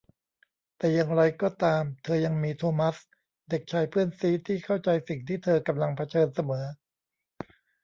[0.77, 2.95] แต่อย่างไรก็ตามเธอยังมี โธมัส
[3.49, 6.65] เด็กชายเพื่อนซี้ที่เข้าใจสิ่งที่เธอกำลังเผชิญเสมอ